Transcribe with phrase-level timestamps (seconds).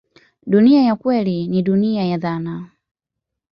[0.45, 2.69] Dunia ya kweli ni dunia ya dhana.